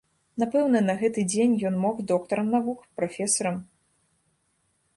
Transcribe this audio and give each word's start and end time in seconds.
Напэўна, 0.43 0.79
на 0.85 0.95
гэты 1.01 1.25
дзень 1.33 1.53
ён 1.71 1.75
мог 1.83 1.95
доктарам 2.11 2.47
навук, 2.55 2.79
прафесарам. 3.01 3.61